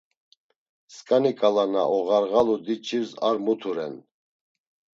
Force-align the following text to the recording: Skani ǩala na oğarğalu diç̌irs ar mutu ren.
Skani 0.95 1.31
ǩala 1.39 1.65
na 1.73 1.83
oğarğalu 1.97 2.55
diç̌irs 2.65 3.11
ar 3.27 3.37
mutu 3.45 3.71
ren. 3.75 3.95